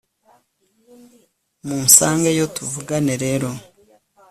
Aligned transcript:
munsangeyo 1.65 2.45
tuvugane 2.55 3.13
rero 3.23 3.49